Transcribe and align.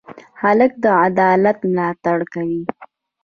هلک 0.41 0.71
د 0.83 0.85
عدالت 1.05 1.57
ملاتړ 1.71 2.17
کوي. 2.33 2.61